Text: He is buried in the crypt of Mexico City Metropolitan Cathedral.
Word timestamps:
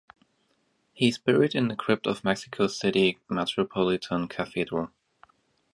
He 0.93 1.09
is 1.09 1.19
buried 1.19 1.53
in 1.53 1.67
the 1.67 1.75
crypt 1.75 2.07
of 2.07 2.23
Mexico 2.23 2.65
City 2.65 3.19
Metropolitan 3.29 4.27
Cathedral. 4.27 4.89